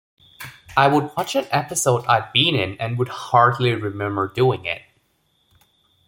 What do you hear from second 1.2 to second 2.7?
an episode I'd been